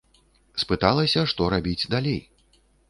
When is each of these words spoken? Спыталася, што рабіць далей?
Спыталася, 0.61 1.27
што 1.35 1.51
рабіць 1.57 1.79
далей? 1.97 2.21